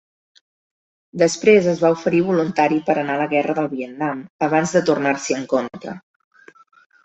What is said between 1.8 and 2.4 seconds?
va oferir